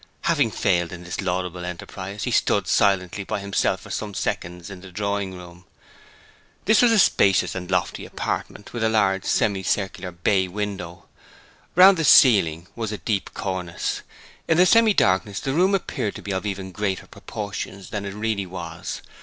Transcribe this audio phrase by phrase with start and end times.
[0.21, 4.81] Having failed in this laudable enterprise, he stood silently by himself for some seconds in
[4.81, 5.63] the drawing room.
[6.65, 11.05] This was a spacious and lofty apartment with a large semicircular bay window.
[11.75, 14.01] Round the ceiling was a deep cornice.
[14.47, 18.15] In the semi darkness the room appeared to be of even greater proportions than it
[18.15, 19.03] really was.